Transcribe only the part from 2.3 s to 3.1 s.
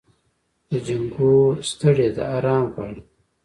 آرام غواړي